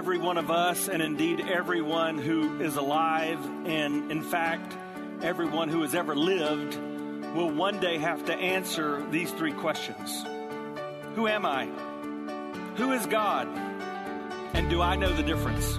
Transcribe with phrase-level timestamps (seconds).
[0.00, 4.74] Every one of us, and indeed everyone who is alive, and in fact,
[5.22, 6.74] everyone who has ever lived,
[7.34, 10.24] will one day have to answer these three questions
[11.16, 11.66] Who am I?
[12.76, 13.46] Who is God?
[14.54, 15.78] And do I know the difference?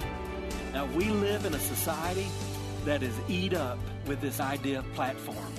[0.81, 2.27] Now, we live in a society
[2.85, 5.53] that is eat up with this idea of platform.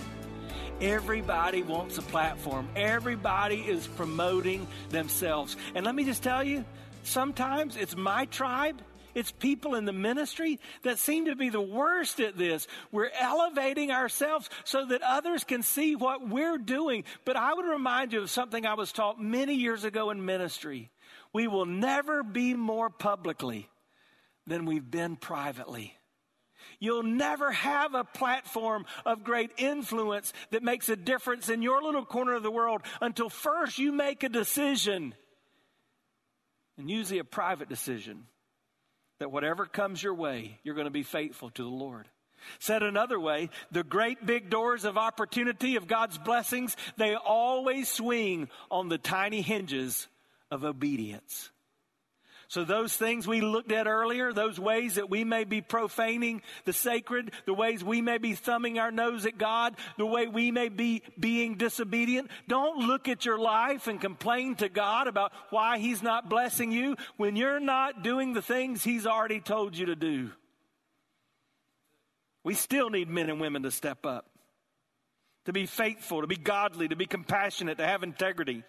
[0.80, 2.68] Everybody wants a platform.
[2.74, 5.56] Everybody is promoting themselves.
[5.76, 6.64] And let me just tell you,
[7.04, 8.82] sometimes it's my tribe.
[9.14, 12.66] It's people in the ministry that seem to be the worst at this.
[12.90, 17.04] We're elevating ourselves so that others can see what we're doing.
[17.24, 20.90] But I would remind you of something I was taught many years ago in ministry.
[21.32, 23.68] We will never be more publicly
[24.46, 25.94] than we've been privately.
[26.78, 32.04] You'll never have a platform of great influence that makes a difference in your little
[32.04, 35.14] corner of the world until first you make a decision,
[36.76, 38.24] and usually a private decision,
[39.20, 42.08] that whatever comes your way, you're going to be faithful to the Lord.
[42.58, 48.48] Said another way, the great big doors of opportunity of God's blessings, they always swing
[48.68, 50.08] on the tiny hinges
[50.50, 51.51] of obedience.
[52.52, 56.74] So, those things we looked at earlier, those ways that we may be profaning the
[56.74, 60.68] sacred, the ways we may be thumbing our nose at God, the way we may
[60.68, 66.02] be being disobedient, don't look at your life and complain to God about why He's
[66.02, 70.30] not blessing you when you're not doing the things He's already told you to do.
[72.44, 74.26] We still need men and women to step up,
[75.46, 78.62] to be faithful, to be godly, to be compassionate, to have integrity.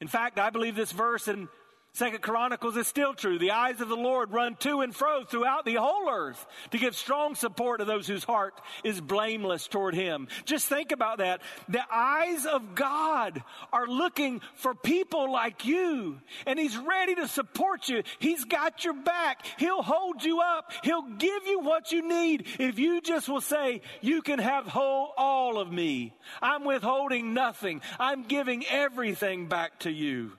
[0.00, 1.48] In fact, I believe this verse in
[1.92, 3.38] Second Chronicles is still true.
[3.38, 6.94] The eyes of the Lord run to and fro throughout the whole earth to give
[6.94, 10.28] strong support to those whose heart is blameless toward Him.
[10.44, 11.42] Just think about that.
[11.68, 13.42] The eyes of God
[13.72, 18.04] are looking for people like you, and He's ready to support you.
[18.20, 19.44] He's got your back.
[19.58, 20.72] He'll hold you up.
[20.84, 25.12] He'll give you what you need if you just will say, You can have whole,
[25.16, 26.14] all of me.
[26.40, 27.82] I'm withholding nothing.
[27.98, 30.32] I'm giving everything back to you.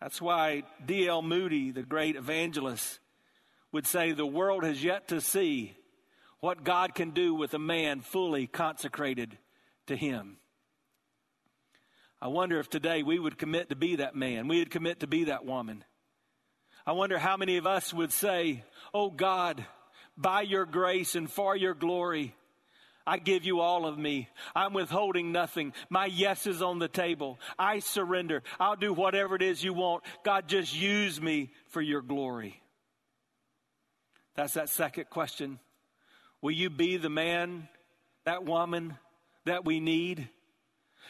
[0.00, 1.22] That's why D.L.
[1.22, 3.00] Moody, the great evangelist,
[3.72, 5.76] would say the world has yet to see
[6.40, 9.36] what God can do with a man fully consecrated
[9.86, 10.38] to Him.
[12.20, 15.06] I wonder if today we would commit to be that man, we would commit to
[15.06, 15.84] be that woman.
[16.86, 19.64] I wonder how many of us would say, Oh God,
[20.16, 22.34] by your grace and for your glory,
[23.06, 24.28] I give you all of me.
[24.54, 25.72] I'm withholding nothing.
[25.88, 27.38] My yes is on the table.
[27.58, 28.42] I surrender.
[28.58, 30.04] I'll do whatever it is you want.
[30.24, 32.62] God, just use me for your glory.
[34.36, 35.58] That's that second question.
[36.42, 37.68] Will you be the man,
[38.24, 38.96] that woman
[39.44, 40.28] that we need?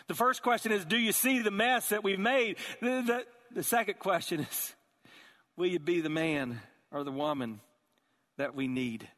[0.07, 2.57] The first question is Do you see the mess that we've made?
[2.81, 3.25] The, the,
[3.55, 4.75] the second question is
[5.57, 7.61] Will you be the man or the woman
[8.39, 9.09] that we need?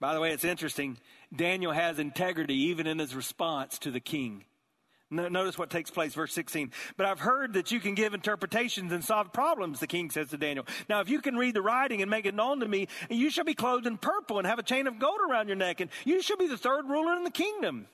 [0.00, 0.98] By the way, it's interesting.
[1.34, 4.44] Daniel has integrity even in his response to the king.
[5.10, 6.70] Notice what takes place, verse 16.
[6.98, 10.36] But I've heard that you can give interpretations and solve problems, the king says to
[10.36, 10.66] Daniel.
[10.88, 13.44] Now, if you can read the writing and make it known to me, you shall
[13.44, 16.20] be clothed in purple and have a chain of gold around your neck, and you
[16.20, 17.86] shall be the third ruler in the kingdom.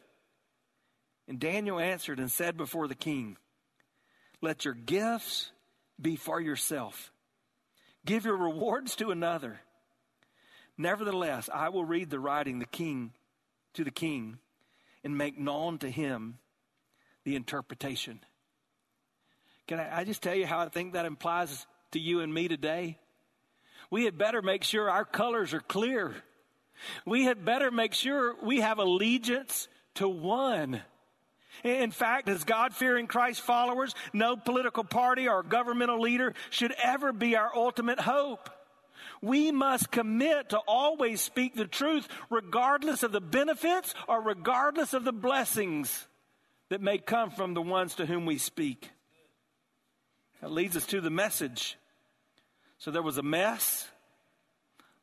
[1.29, 3.37] And Daniel answered and said before the king,
[4.43, 5.53] Let your gifts
[6.00, 7.12] be for yourself,
[8.05, 9.61] give your rewards to another.
[10.76, 13.12] Nevertheless, I will read the writing the king
[13.75, 14.38] to the king
[15.03, 16.38] and make known to him
[17.25, 18.21] the interpretation.
[19.67, 22.49] Can I, I just tell you how I think that implies to you and me
[22.49, 22.99] today?
[23.91, 26.15] We had better make sure our colors are clear.
[27.06, 30.82] We had better make sure we have allegiance to one.
[31.62, 37.12] In fact, as God fearing Christ followers, no political party or governmental leader should ever
[37.12, 38.50] be our ultimate hope.
[39.25, 45.05] We must commit to always speak the truth, regardless of the benefits or regardless of
[45.05, 46.06] the blessings
[46.69, 48.91] that may come from the ones to whom we speak.
[50.43, 51.79] That leads us to the message.
[52.76, 53.88] So there was a mess,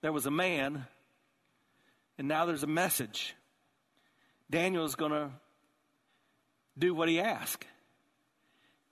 [0.01, 0.85] there was a man,
[2.19, 3.35] and now there's a message.
[4.51, 5.31] Daniel is going to
[6.77, 7.65] do what he asked.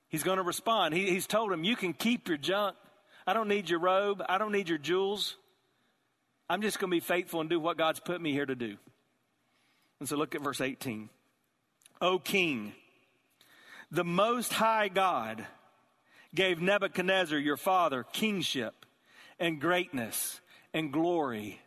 [0.08, 0.96] He's going to respond.
[0.96, 2.76] He, he's told him, You can keep your junk.
[3.30, 4.24] I don't need your robe.
[4.28, 5.36] I don't need your jewels.
[6.50, 8.76] I'm just going to be faithful and do what God's put me here to do.
[10.00, 11.12] And so look at verse 18.
[12.02, 12.74] O king,
[13.92, 15.46] the most high God
[16.34, 18.84] gave Nebuchadnezzar, your father, kingship
[19.40, 20.42] and greatness
[20.74, 21.62] and glory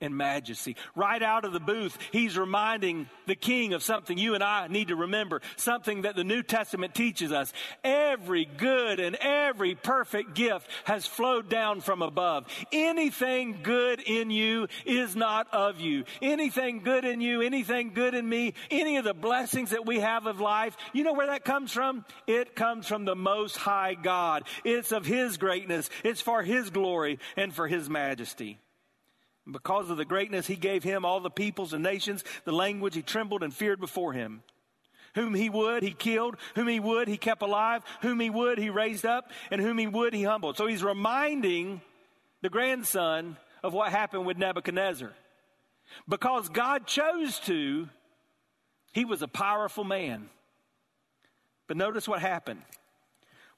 [0.00, 0.76] and majesty.
[0.94, 4.88] Right out of the booth, he's reminding the king of something you and I need
[4.88, 7.52] to remember, something that the New Testament teaches us.
[7.82, 12.46] Every good and every perfect gift has flowed down from above.
[12.72, 16.04] Anything good in you is not of you.
[16.22, 20.26] Anything good in you, anything good in me, any of the blessings that we have
[20.26, 22.04] of life, you know where that comes from?
[22.26, 24.44] It comes from the Most High God.
[24.64, 25.90] It's of His greatness.
[26.04, 28.58] It's for His glory and for His majesty.
[29.50, 33.02] Because of the greatness he gave him, all the peoples and nations, the language, he
[33.02, 34.42] trembled and feared before him.
[35.14, 36.36] Whom he would, he killed.
[36.54, 37.82] Whom he would, he kept alive.
[38.02, 39.30] Whom he would, he raised up.
[39.50, 40.56] And whom he would, he humbled.
[40.56, 41.80] So he's reminding
[42.42, 45.12] the grandson of what happened with Nebuchadnezzar.
[46.06, 47.88] Because God chose to,
[48.92, 50.28] he was a powerful man.
[51.66, 52.62] But notice what happened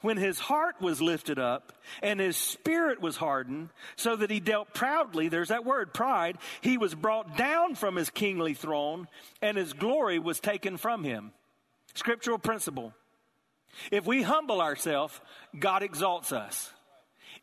[0.03, 4.73] when his heart was lifted up and his spirit was hardened, so that he dealt
[4.75, 9.09] proudly, there's that word, pride, he was brought down from his kingly throne
[9.43, 11.33] and his glory was taken from him.
[11.95, 12.95] Scriptural principle.
[13.91, 15.21] If we humble ourselves,
[15.59, 16.73] God exalts us.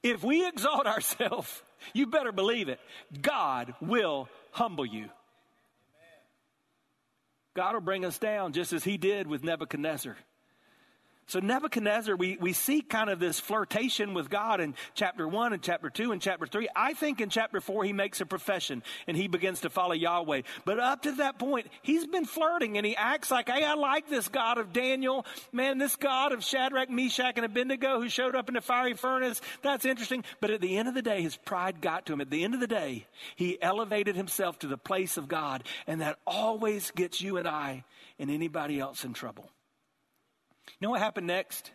[0.04, 1.62] If we exalt ourselves,
[1.94, 2.80] you better believe it,
[3.22, 5.10] God will humble you.
[7.56, 10.16] God will bring us down just as he did with Nebuchadnezzar.
[11.28, 15.62] So Nebuchadnezzar, we, we see kind of this flirtation with God in chapter one and
[15.62, 16.70] chapter two and chapter three.
[16.74, 20.44] I think in chapter four, he makes a profession and he begins to follow Yahweh.
[20.64, 24.08] But up to that point, he's been flirting and he acts like, hey, I like
[24.10, 25.26] this God of Daniel.
[25.52, 29.42] Man, this God of Shadrach, Meshach, and Abednego who showed up in the fiery furnace.
[29.62, 30.24] That's interesting.
[30.40, 32.22] But at the end of the day, his pride got to him.
[32.22, 35.66] At the end of the day, he elevated himself to the place of God.
[35.88, 37.84] And that always gets you and I
[38.18, 39.52] and anybody else in trouble.
[40.80, 41.72] You know what happened next?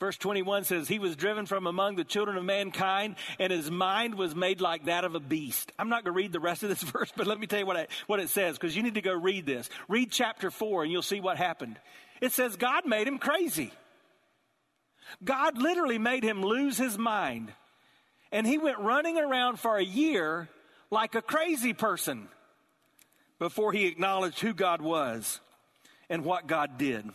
[0.00, 4.16] Verse 21 says, He was driven from among the children of mankind, and his mind
[4.16, 5.72] was made like that of a beast.
[5.78, 7.66] I'm not going to read the rest of this verse, but let me tell you
[7.66, 9.68] what, I, what it says, because you need to go read this.
[9.88, 11.78] Read chapter 4, and you'll see what happened.
[12.20, 13.72] It says, God made him crazy.
[15.22, 17.52] God literally made him lose his mind.
[18.32, 20.48] And he went running around for a year
[20.90, 22.28] like a crazy person
[23.38, 25.40] before he acknowledged who God was
[26.08, 27.08] and what God did.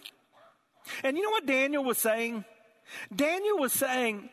[1.03, 2.45] And you know what Daniel was saying?
[3.15, 4.29] Daniel was saying,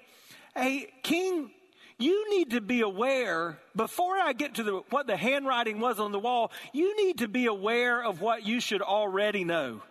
[0.54, 1.50] Hey, King,
[1.98, 6.12] you need to be aware, before I get to the, what the handwriting was on
[6.12, 9.82] the wall, you need to be aware of what you should already know.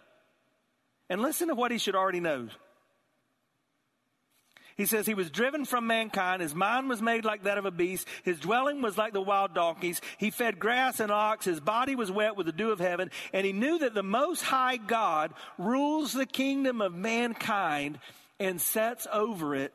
[1.10, 2.50] And listen to what he should already know.
[4.76, 6.42] He says he was driven from mankind.
[6.42, 8.08] His mind was made like that of a beast.
[8.24, 10.02] His dwelling was like the wild donkeys.
[10.18, 11.46] He fed grass and ox.
[11.46, 13.10] His body was wet with the dew of heaven.
[13.32, 18.00] And he knew that the most high God rules the kingdom of mankind
[18.38, 19.74] and sets over it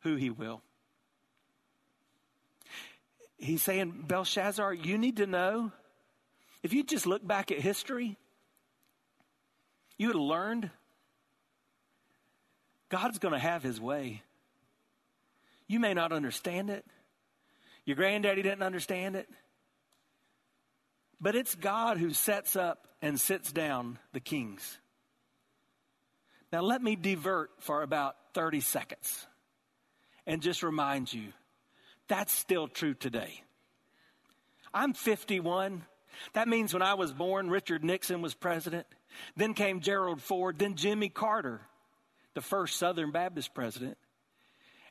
[0.00, 0.60] who he will.
[3.38, 5.72] He's saying, Belshazzar, you need to know.
[6.62, 8.16] If you just look back at history,
[9.96, 10.70] you would have learned
[12.88, 14.22] God's going to have his way.
[15.66, 16.84] You may not understand it.
[17.84, 19.28] Your granddaddy didn't understand it.
[21.20, 24.78] But it's God who sets up and sits down the kings.
[26.52, 29.26] Now, let me divert for about 30 seconds
[30.26, 31.32] and just remind you
[32.08, 33.42] that's still true today.
[34.72, 35.82] I'm 51.
[36.32, 38.86] That means when I was born, Richard Nixon was president.
[39.36, 40.58] Then came Gerald Ford.
[40.58, 41.60] Then Jimmy Carter
[42.38, 43.98] the first Southern Baptist president.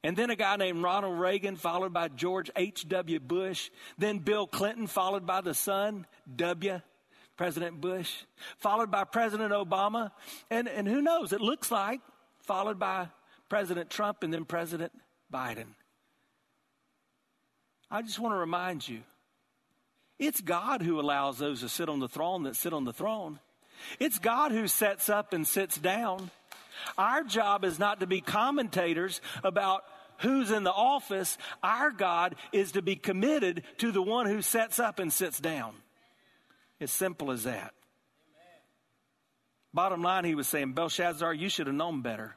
[0.03, 3.21] And then a guy named Ronald Reagan, followed by George H.W.
[3.21, 3.69] Bush.
[3.97, 6.81] Then Bill Clinton, followed by the son, W.
[7.37, 8.13] President Bush,
[8.57, 10.11] followed by President Obama.
[10.49, 12.01] And, and who knows, it looks like
[12.41, 13.07] followed by
[13.47, 14.91] President Trump and then President
[15.33, 15.67] Biden.
[17.89, 18.99] I just want to remind you
[20.19, 23.39] It's God who allows those to sit on the throne that sit on the throne.
[23.99, 26.31] It's God who sets up and sits down.
[26.97, 29.83] Our job is not to be commentators about
[30.19, 31.37] who's in the office.
[31.63, 35.73] Our God is to be committed to the one who sets up and sits down.
[36.79, 37.73] As simple as that.
[39.73, 42.35] Bottom line, he was saying, Belshazzar, you should have known better.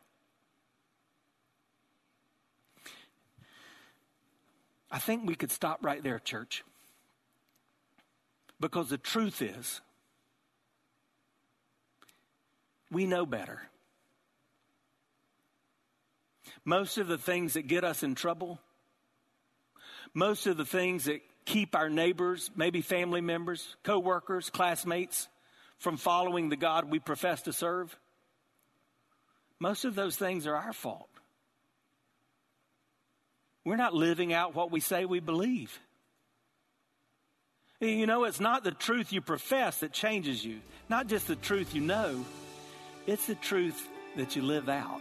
[4.90, 6.64] I think we could stop right there, church.
[8.58, 9.80] Because the truth is,
[12.90, 13.62] we know better.
[16.64, 18.58] Most of the things that get us in trouble,
[20.14, 25.28] most of the things that keep our neighbors, maybe family members, coworkers, classmates
[25.78, 27.96] from following the God we profess to serve,
[29.58, 31.08] most of those things are our fault.
[33.64, 35.78] We're not living out what we say we believe.
[37.80, 41.74] You know, it's not the truth you profess that changes you, not just the truth
[41.74, 42.24] you know,
[43.06, 45.00] it's the truth that you live out,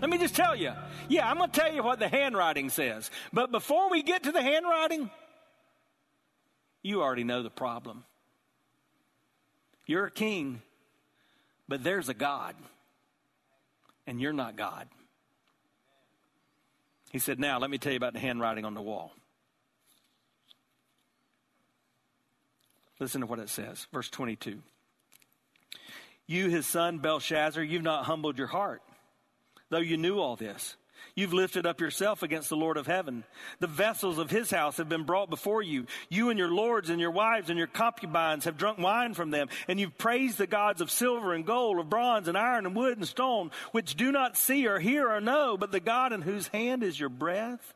[0.00, 0.72] let me just tell you.
[1.08, 3.10] Yeah, I'm going to tell you what the handwriting says.
[3.32, 5.10] But before we get to the handwriting,
[6.82, 8.04] you already know the problem.
[9.86, 10.62] You're a king,
[11.68, 12.54] but there's a God
[14.06, 14.88] and you're not God.
[17.10, 19.12] He said, Now, let me tell you about the handwriting on the wall.
[23.00, 24.58] Listen to what it says, verse 22.
[26.26, 28.82] You, his son Belshazzar, you've not humbled your heart,
[29.70, 30.76] though you knew all this.
[31.14, 33.24] You've lifted up yourself against the Lord of heaven.
[33.60, 35.86] The vessels of his house have been brought before you.
[36.08, 39.48] You and your lords and your wives and your concubines have drunk wine from them,
[39.66, 42.98] and you've praised the gods of silver and gold, of bronze and iron and wood
[42.98, 46.48] and stone, which do not see or hear or know, but the God in whose
[46.48, 47.74] hand is your breath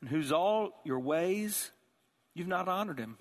[0.00, 1.70] and whose all your ways.
[2.34, 3.16] You've not honored him.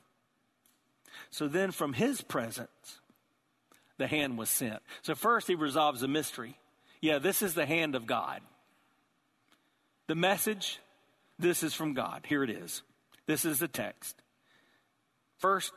[1.30, 3.00] So then from his presence,
[3.98, 4.82] the hand was sent.
[5.04, 6.58] So first he resolves the mystery.
[7.04, 8.40] Yeah, this is the hand of God.
[10.08, 10.80] The message,
[11.38, 12.26] this is from God.
[12.26, 12.82] Here it is.
[13.28, 14.16] This is the text.
[15.38, 15.74] First,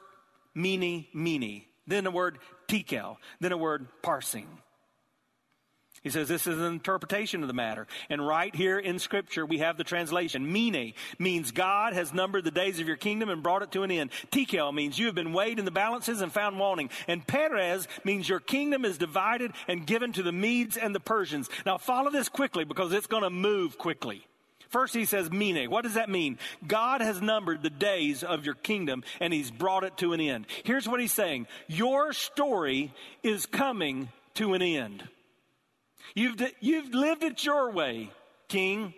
[0.55, 1.63] mene, mene.
[1.85, 3.19] Then the word tekel.
[3.41, 4.47] Then a word Parsin.
[6.07, 7.89] He says this is an interpretation of the matter.
[8.09, 10.53] And right here in Scripture, we have the translation.
[10.53, 13.91] Mene means God has numbered the days of your kingdom and brought it to an
[13.91, 14.11] end.
[14.31, 16.91] Tekel means you have been weighed in the balances and found wanting.
[17.09, 21.51] And Peres means your kingdom is divided and given to the Medes and the Persians.
[21.67, 24.25] Now follow this quickly because it's going to move quickly.
[24.69, 25.69] First, he says, Mene.
[25.69, 26.39] What does that mean?
[26.65, 30.47] God has numbered the days of your kingdom and he's brought it to an end.
[30.63, 32.95] Here's what he's saying Your story
[33.25, 35.03] is coming to an end.
[36.15, 38.11] You've, you've lived it your way,
[38.49, 38.95] King.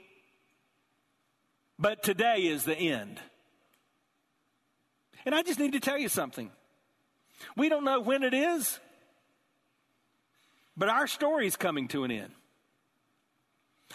[1.79, 3.21] But today is the end.
[5.25, 6.51] And I just need to tell you something.
[7.57, 8.81] We don't know when it is,
[10.77, 12.33] but our story is coming to an end.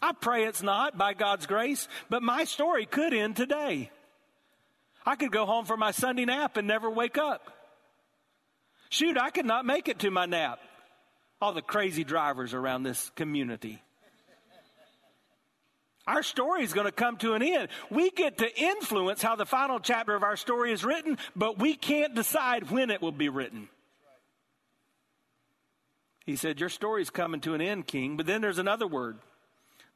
[0.02, 3.90] I pray it's not by God's grace, but my story could end today.
[5.06, 7.52] I could go home for my Sunday nap and never wake up.
[8.90, 10.60] Shoot, I could not make it to my nap
[11.44, 13.84] all the crazy drivers around this community.
[16.08, 17.68] Our story is going to come to an end.
[17.90, 21.76] We get to influence how the final chapter of our story is written, but we
[21.76, 23.68] can't decide when it will be written.
[26.26, 28.16] He said, Your story is coming to an end, King.
[28.16, 29.18] But then there's another word,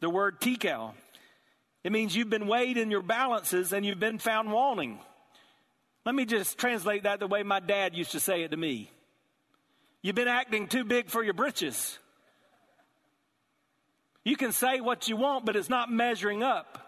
[0.01, 0.95] the word tekel.
[1.85, 4.99] It means you've been weighed in your balances and you've been found wanting.
[6.05, 8.91] Let me just translate that the way my dad used to say it to me.
[10.01, 11.97] You've been acting too big for your britches.
[14.23, 16.83] You can say what you want, but it's not measuring up.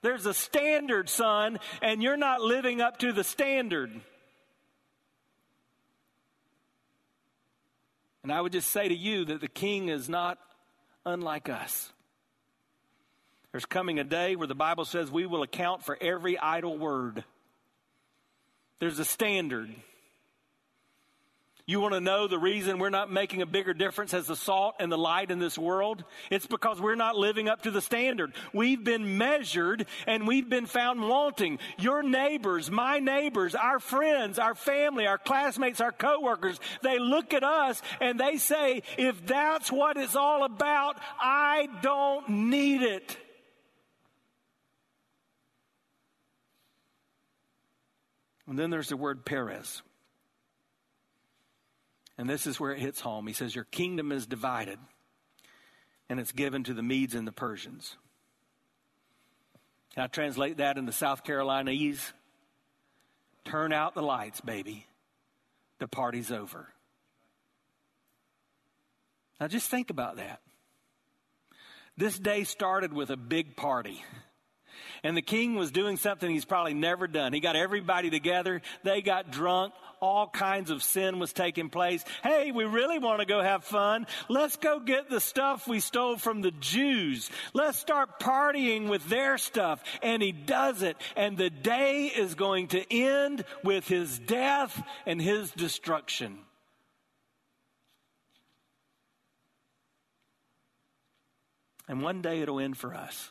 [0.00, 3.90] There's a standard, son, and you're not living up to the standard.
[8.22, 10.38] And I would just say to you that the king is not
[11.04, 11.92] unlike us.
[13.52, 17.24] There's coming a day where the Bible says we will account for every idle word.
[18.78, 19.70] There's a standard.
[21.68, 24.76] You want to know the reason we're not making a bigger difference as the salt
[24.80, 26.02] and the light in this world?
[26.30, 28.32] It's because we're not living up to the standard.
[28.54, 31.58] We've been measured and we've been found wanting.
[31.76, 37.44] Your neighbors, my neighbors, our friends, our family, our classmates, our coworkers, they look at
[37.44, 43.14] us and they say, if that's what it's all about, I don't need it.
[48.46, 49.82] And then there's the word Peres.
[52.18, 53.26] And this is where it hits home.
[53.28, 54.78] He says, Your kingdom is divided,
[56.08, 57.96] and it's given to the Medes and the Persians.
[59.94, 62.12] Can I translate that into South Carolinaese?
[63.44, 64.86] Turn out the lights, baby.
[65.78, 66.68] The party's over.
[69.40, 70.40] Now just think about that.
[71.96, 74.02] This day started with a big party.
[75.02, 77.32] And the king was doing something he's probably never done.
[77.32, 78.62] He got everybody together.
[78.82, 79.72] They got drunk.
[80.00, 82.04] All kinds of sin was taking place.
[82.22, 84.06] Hey, we really want to go have fun.
[84.28, 87.30] Let's go get the stuff we stole from the Jews.
[87.52, 89.82] Let's start partying with their stuff.
[90.02, 90.96] And he does it.
[91.16, 96.38] And the day is going to end with his death and his destruction.
[101.88, 103.30] And one day it'll end for us.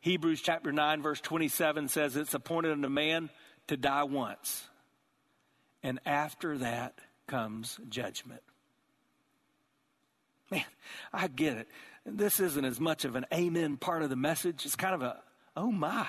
[0.00, 3.30] Hebrews chapter 9, verse 27 says it's appointed unto man
[3.66, 4.68] to die once.
[5.84, 8.40] And after that comes judgment.
[10.50, 10.64] Man,
[11.12, 11.68] I get it.
[12.06, 14.64] This isn't as much of an amen part of the message.
[14.64, 15.20] It's kind of a,
[15.56, 16.06] oh my.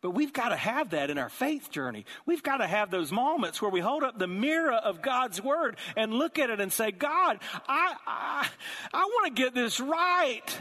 [0.00, 2.04] But we've got to have that in our faith journey.
[2.24, 5.76] We've got to have those moments where we hold up the mirror of God's word
[5.96, 8.48] and look at it and say, God, I, I,
[8.92, 10.58] I want to get this right.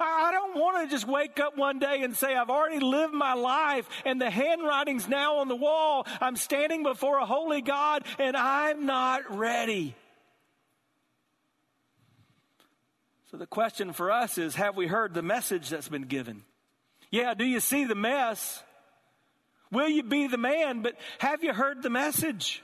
[0.00, 3.34] I don't want to just wake up one day and say, I've already lived my
[3.34, 6.06] life and the handwriting's now on the wall.
[6.20, 9.94] I'm standing before a holy God and I'm not ready.
[13.30, 16.44] So the question for us is have we heard the message that's been given?
[17.10, 18.62] Yeah, do you see the mess?
[19.70, 20.82] Will you be the man?
[20.82, 22.62] But have you heard the message?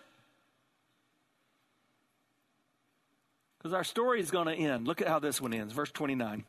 [3.59, 4.87] Because our story is going to end.
[4.87, 5.72] Look at how this one ends.
[5.72, 6.44] Verse 29.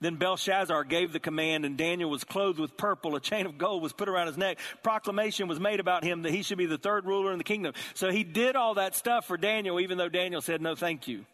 [0.00, 3.16] Then Belshazzar gave the command, and Daniel was clothed with purple.
[3.16, 4.58] A chain of gold was put around his neck.
[4.82, 7.74] Proclamation was made about him that he should be the third ruler in the kingdom.
[7.94, 11.24] So he did all that stuff for Daniel, even though Daniel said, No, thank you.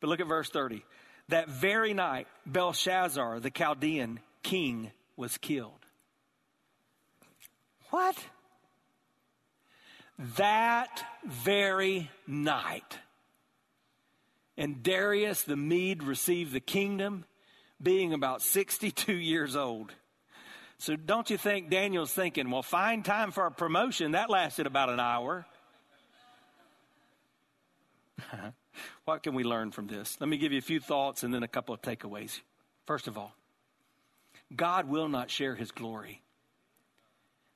[0.00, 0.84] But look at verse 30.
[1.28, 5.80] That very night, Belshazzar, the Chaldean king, was killed.
[7.90, 8.16] What?
[10.36, 12.98] That very night.
[14.56, 17.24] And Darius the Mede received the kingdom
[17.82, 19.92] being about 62 years old.
[20.78, 24.12] So don't you think Daniel's thinking, well, find time for a promotion.
[24.12, 25.46] That lasted about an hour.
[29.04, 30.16] what can we learn from this?
[30.20, 32.40] Let me give you a few thoughts and then a couple of takeaways.
[32.86, 33.34] First of all,
[34.54, 36.22] God will not share his glory.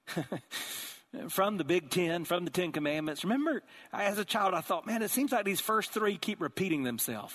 [1.29, 3.25] from the Big Ten, from the Ten Commandments.
[3.25, 6.83] Remember, as a child, I thought, man, it seems like these first three keep repeating
[6.83, 7.35] themselves.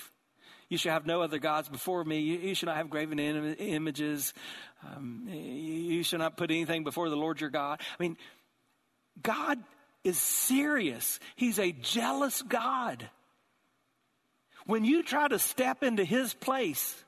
[0.70, 2.20] You shall have no other gods before me.
[2.20, 4.34] You, you shall not have graven Im- images.
[4.86, 7.82] Um, you, you shall not put anything before the Lord your God.
[8.00, 8.18] I mean,
[9.22, 9.58] God
[10.04, 11.20] is serious.
[11.36, 13.10] He's a jealous God.
[14.66, 17.04] When you try to step into his place,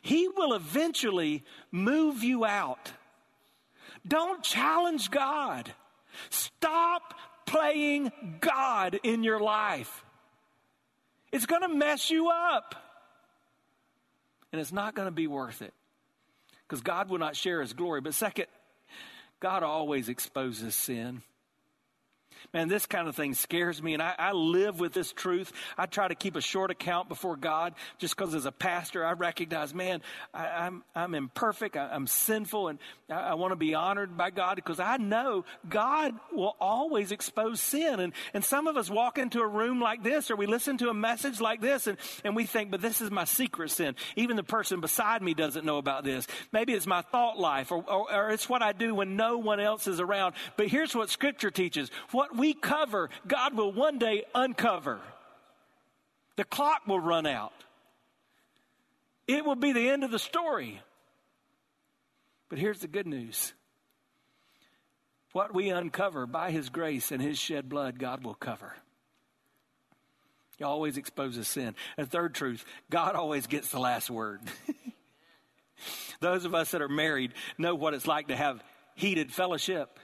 [0.00, 2.92] he will eventually move you out.
[4.08, 5.70] Don't challenge God.
[6.30, 7.12] Stop
[7.44, 10.04] playing God in your life.
[11.30, 12.85] It's going to mess you up
[14.52, 15.74] and it's not going to be worth it
[16.66, 18.00] because God will not share his glory.
[18.00, 18.46] But second,
[19.40, 21.22] God always exposes sin.
[22.52, 25.52] Man, this kind of thing scares me, and I, I, live with this truth.
[25.76, 29.12] I try to keep a short account before God just because as a pastor, I
[29.12, 32.78] recognize, man, I, am I'm, I'm imperfect, I, am sinful, and
[33.10, 37.60] I, I want to be honored by God because I know God will always expose
[37.60, 38.00] sin.
[38.00, 40.88] And, and some of us walk into a room like this or we listen to
[40.88, 43.94] a message like this and, and we think, but this is my secret sin.
[44.16, 46.26] Even the person beside me doesn't know about this.
[46.52, 49.60] Maybe it's my thought life or, or, or it's what I do when no one
[49.60, 50.34] else is around.
[50.56, 51.90] But here's what Scripture teaches.
[52.10, 55.00] What we cover, God will one day uncover.
[56.36, 57.52] The clock will run out.
[59.26, 60.80] It will be the end of the story.
[62.48, 63.52] But here's the good news
[65.32, 68.72] what we uncover by His grace and His shed blood, God will cover.
[70.56, 71.74] He always exposes sin.
[71.98, 74.40] And third truth, God always gets the last word.
[76.20, 78.62] Those of us that are married know what it's like to have
[78.94, 80.00] heated fellowship.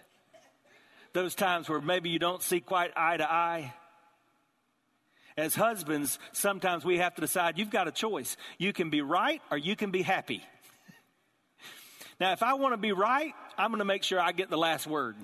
[1.13, 3.75] Those times where maybe you don't see quite eye to eye.
[5.37, 8.37] As husbands, sometimes we have to decide you've got a choice.
[8.59, 10.43] You can be right or you can be happy.
[12.21, 14.59] Now, if I want to be right, I'm going to make sure I get the
[14.59, 15.17] last word.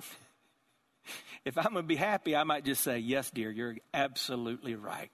[1.45, 5.09] If I'm going to be happy, I might just say, Yes, dear, you're absolutely right.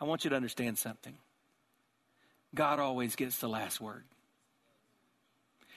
[0.00, 1.16] I want you to understand something.
[2.54, 4.04] God always gets the last word.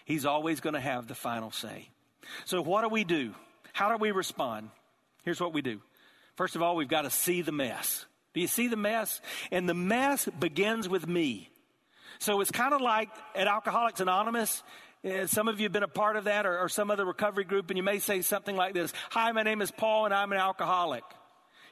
[0.03, 1.89] He's always going to have the final say.
[2.45, 3.33] So, what do we do?
[3.73, 4.69] How do we respond?
[5.23, 5.81] Here's what we do.
[6.35, 8.05] First of all, we've got to see the mess.
[8.33, 9.21] Do you see the mess?
[9.51, 11.49] And the mess begins with me.
[12.19, 14.63] So it's kind of like at Alcoholics Anonymous.
[15.03, 17.43] Uh, some of you have been a part of that or, or some other recovery
[17.43, 20.31] group, and you may say something like this Hi, my name is Paul, and I'm
[20.31, 21.03] an alcoholic.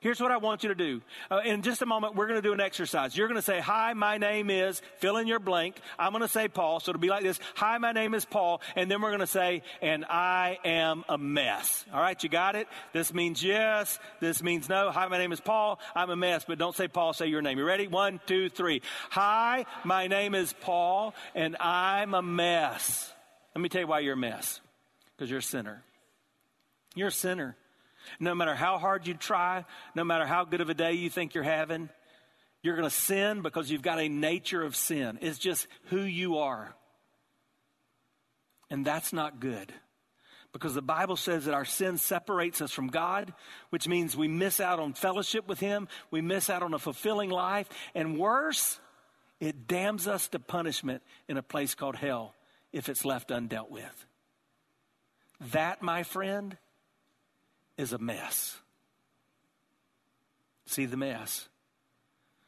[0.03, 1.01] Here's what I want you to do.
[1.31, 3.15] Uh, in just a moment, we're going to do an exercise.
[3.15, 5.77] You're going to say, Hi, my name is, fill in your blank.
[5.97, 6.81] I'm going to say Paul.
[6.81, 8.59] So it'll be like this Hi, my name is Paul.
[8.75, 11.85] And then we're going to say, And I am a mess.
[11.93, 12.67] All right, you got it?
[12.91, 13.97] This means yes.
[14.19, 14.91] This means no.
[14.91, 15.79] Hi, my name is Paul.
[15.95, 16.43] I'm a mess.
[16.45, 17.57] But don't say Paul, say your name.
[17.57, 17.87] You ready?
[17.87, 18.81] One, two, three.
[19.09, 23.09] Hi, my name is Paul, and I'm a mess.
[23.55, 24.59] Let me tell you why you're a mess.
[25.15, 25.81] Because you're a sinner.
[26.93, 27.55] You're a sinner.
[28.19, 31.33] No matter how hard you try, no matter how good of a day you think
[31.33, 31.89] you're having,
[32.61, 35.19] you're going to sin because you've got a nature of sin.
[35.21, 36.73] It's just who you are.
[38.69, 39.73] And that's not good.
[40.53, 43.33] Because the Bible says that our sin separates us from God,
[43.71, 47.31] which means we miss out on fellowship with Him, we miss out on a fulfilling
[47.31, 48.79] life, and worse,
[49.39, 52.35] it damns us to punishment in a place called hell
[52.71, 54.05] if it's left undealt with.
[55.51, 56.55] That, my friend,
[57.77, 58.57] is a mess.
[60.65, 61.47] See the mess.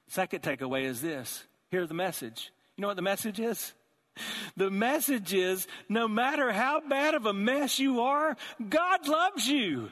[0.07, 1.43] Second takeaway is this.
[1.71, 2.51] hear the message.
[2.75, 3.73] You know what the message is?
[4.55, 8.38] The message is no matter how bad of a mess you are,
[8.69, 9.91] God loves you.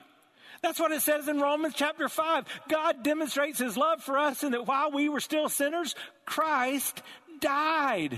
[0.61, 2.45] That's what it says in Romans chapter 5.
[2.69, 5.93] God demonstrates his love for us in that while we were still sinners,
[6.25, 7.01] Christ
[7.41, 8.17] died.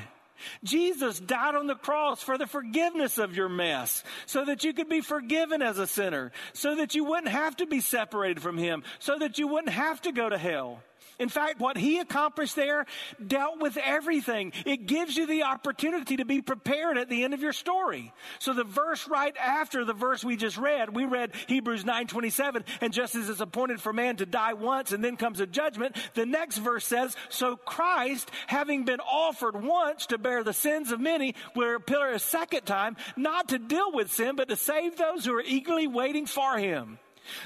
[0.64, 4.90] Jesus died on the cross for the forgiveness of your mess so that you could
[4.90, 8.84] be forgiven as a sinner, so that you wouldn't have to be separated from Him,
[9.00, 10.82] so that you wouldn't have to go to hell.
[11.20, 12.86] In fact, what he accomplished there
[13.26, 14.52] dealt with everything.
[14.66, 18.14] It gives you the opportunity to be prepared at the end of your story.
[18.40, 22.94] So the verse right after the verse we just read, we read Hebrews 9:27, and
[22.94, 26.26] just as it's appointed for man to die once and then comes a judgment, the
[26.26, 31.36] next verse says, "So Christ, having been offered once to bear the sins of many,
[31.56, 35.34] will appear a second time, not to deal with sin, but to save those who
[35.34, 37.00] are eagerly waiting for him."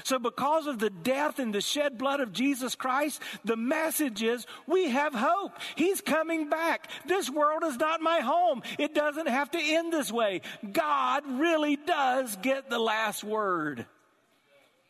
[0.04, 4.46] So, because of the death and the shed blood of Jesus Christ, the message is
[4.66, 5.52] we have hope.
[5.76, 6.88] He's coming back.
[7.06, 8.62] This world is not my home.
[8.78, 10.42] It doesn't have to end this way.
[10.72, 13.86] God really does get the last word.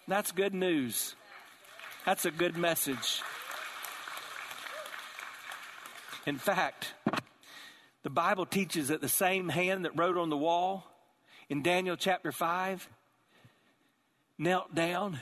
[0.09, 1.15] That's good news.
[2.05, 3.23] That's a good message.
[6.27, 6.95] In fact,
[8.03, 10.87] the Bible teaches that the same hand that wrote on the wall
[11.49, 12.89] in Daniel chapter 5
[14.41, 15.21] knelt down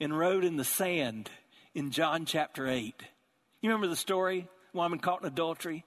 [0.00, 1.28] and wrote in the sand
[1.74, 2.94] in John chapter 8.
[3.60, 4.48] You remember the story?
[4.72, 5.84] Woman caught in adultery.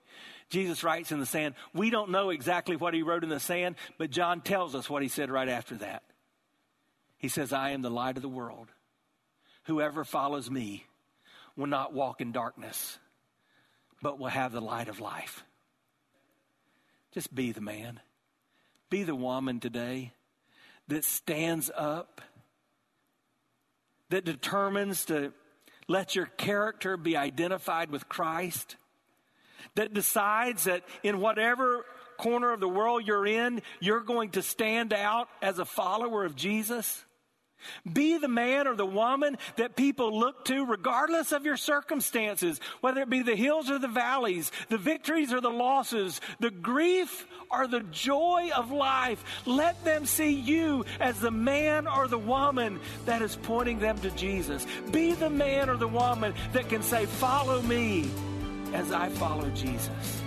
[0.49, 1.55] Jesus writes in the sand.
[1.73, 5.01] We don't know exactly what he wrote in the sand, but John tells us what
[5.01, 6.03] he said right after that.
[7.17, 8.67] He says, I am the light of the world.
[9.63, 10.85] Whoever follows me
[11.55, 12.99] will not walk in darkness,
[14.01, 15.45] but will have the light of life.
[17.13, 18.01] Just be the man.
[18.89, 20.11] Be the woman today
[20.87, 22.21] that stands up,
[24.09, 25.33] that determines to
[25.87, 28.75] let your character be identified with Christ,
[29.75, 31.85] that decides that in whatever
[32.17, 36.35] corner of the world you're in, you're going to stand out as a follower of
[36.35, 37.03] Jesus.
[37.91, 43.01] Be the man or the woman that people look to regardless of your circumstances, whether
[43.01, 47.67] it be the hills or the valleys, the victories or the losses, the grief or
[47.67, 49.23] the joy of life.
[49.45, 54.11] Let them see you as the man or the woman that is pointing them to
[54.11, 54.65] Jesus.
[54.91, 58.09] Be the man or the woman that can say, Follow me
[58.73, 60.21] as I follow Jesus.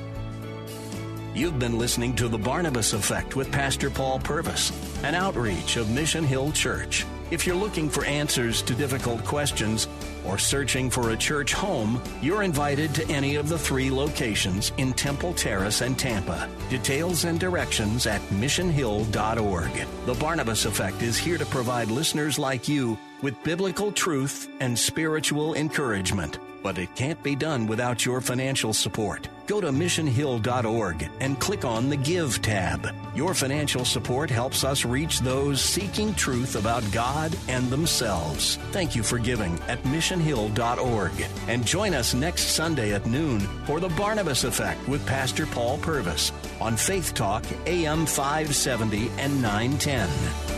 [1.34, 4.72] You've been listening to The Barnabas Effect with Pastor Paul Purvis,
[5.04, 7.06] an outreach of Mission Hill Church.
[7.30, 9.86] If you're looking for answers to difficult questions
[10.24, 14.94] or searching for a church home, you're invited to any of the three locations in
[14.94, 16.48] Temple Terrace and Tampa.
[16.70, 19.86] Details and directions at missionhill.org.
[20.06, 25.54] The Barnabas Effect is here to provide listeners like you with biblical truth and spiritual
[25.54, 26.38] encouragement.
[26.62, 29.28] But it can't be done without your financial support.
[29.46, 32.88] Go to missionhill.org and click on the Give tab.
[33.18, 38.60] Your financial support helps us reach those seeking truth about God and themselves.
[38.70, 41.26] Thank you for giving at missionhill.org.
[41.48, 46.30] And join us next Sunday at noon for the Barnabas Effect with Pastor Paul Purvis
[46.60, 50.57] on Faith Talk AM 570 and 910.